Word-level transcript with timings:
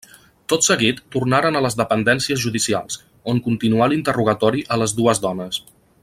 Tot 0.51 0.63
seguit 0.67 1.01
tornaren 1.15 1.59
a 1.59 1.61
les 1.65 1.77
dependències 1.81 2.41
judicials, 2.45 2.97
on 3.33 3.43
continuà 3.49 3.91
l'interrogatori 3.93 4.65
a 4.77 4.83
les 4.85 5.01
dues 5.03 5.27
dones. 5.27 5.65